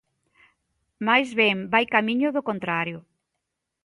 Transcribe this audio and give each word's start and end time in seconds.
Mais 1.07 1.29
ben 1.39 1.57
vai 1.73 1.85
camiño 1.95 2.29
do 2.35 2.45
contrario. 2.49 2.97